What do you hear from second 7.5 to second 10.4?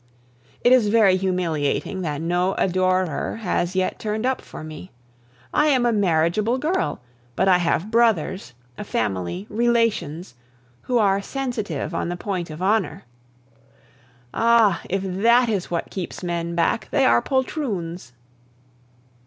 have brothers, a family, relations,